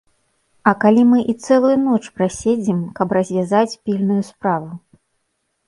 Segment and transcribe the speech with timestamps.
[0.69, 4.69] А калі мы і цэлую ноч праседзім, каб развязаць пільную справу?